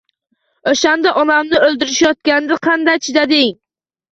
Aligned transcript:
O‘shanda 0.71 1.13
onamni 1.25 1.61
o‘ldirishayotganda 1.67 2.61
qanday 2.69 3.01
chidading? 3.05 3.53